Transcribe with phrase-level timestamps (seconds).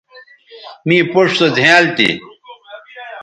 [0.87, 2.09] می پوڇ سو زھیائنل تھی